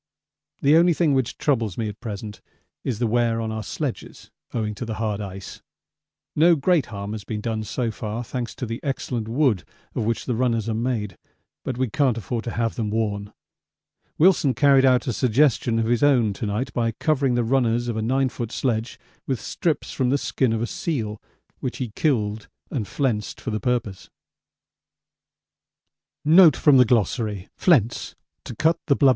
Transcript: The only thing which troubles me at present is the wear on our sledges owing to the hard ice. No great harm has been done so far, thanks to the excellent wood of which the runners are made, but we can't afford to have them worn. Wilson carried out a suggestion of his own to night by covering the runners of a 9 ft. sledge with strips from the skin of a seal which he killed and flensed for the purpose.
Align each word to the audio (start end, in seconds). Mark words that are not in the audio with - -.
The 0.63 0.77
only 0.77 0.93
thing 0.95 1.13
which 1.13 1.37
troubles 1.37 1.77
me 1.77 1.87
at 1.87 1.99
present 1.99 2.41
is 2.83 2.97
the 2.97 3.05
wear 3.05 3.39
on 3.39 3.51
our 3.51 3.61
sledges 3.61 4.31
owing 4.51 4.73
to 4.73 4.83
the 4.83 4.95
hard 4.95 5.21
ice. 5.21 5.61
No 6.35 6.55
great 6.55 6.87
harm 6.87 7.11
has 7.11 7.23
been 7.23 7.39
done 7.39 7.61
so 7.63 7.91
far, 7.91 8.23
thanks 8.23 8.55
to 8.55 8.65
the 8.65 8.79
excellent 8.81 9.27
wood 9.27 9.63
of 9.93 10.03
which 10.03 10.25
the 10.25 10.33
runners 10.33 10.67
are 10.67 10.73
made, 10.73 11.17
but 11.63 11.77
we 11.77 11.87
can't 11.87 12.17
afford 12.17 12.45
to 12.45 12.49
have 12.57 12.73
them 12.73 12.89
worn. 12.89 13.31
Wilson 14.17 14.55
carried 14.55 14.85
out 14.85 15.05
a 15.05 15.13
suggestion 15.13 15.77
of 15.77 15.85
his 15.85 16.01
own 16.01 16.33
to 16.33 16.47
night 16.47 16.73
by 16.73 16.93
covering 16.93 17.35
the 17.35 17.43
runners 17.43 17.87
of 17.87 17.95
a 17.95 18.01
9 18.01 18.27
ft. 18.29 18.51
sledge 18.51 18.97
with 19.27 19.39
strips 19.39 19.91
from 19.91 20.09
the 20.09 20.17
skin 20.17 20.51
of 20.51 20.63
a 20.63 20.65
seal 20.65 21.21
which 21.59 21.77
he 21.77 21.91
killed 21.95 22.47
and 22.71 22.87
flensed 22.87 23.39
for 23.39 23.51
the 23.51 23.59
purpose. 23.59 24.09